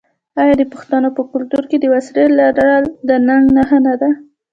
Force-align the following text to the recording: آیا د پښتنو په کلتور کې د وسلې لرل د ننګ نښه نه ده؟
آیا 0.41 0.53
د 0.59 0.63
پښتنو 0.73 1.09
په 1.17 1.21
کلتور 1.31 1.63
کې 1.69 1.77
د 1.79 1.85
وسلې 1.93 2.25
لرل 2.39 2.83
د 3.07 3.09
ننګ 3.27 3.45
نښه 3.57 3.79
نه 3.85 3.93
ده؟ 4.01 4.09